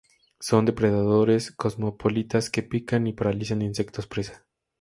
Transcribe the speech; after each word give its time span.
Son 0.39 0.65
depredadores 0.65 1.51
cosmopolitas 1.51 2.49
que 2.49 2.63
pican 2.63 3.05
y 3.05 3.13
paralizan 3.13 3.61
insectos 3.61 4.07
presa. 4.07 4.47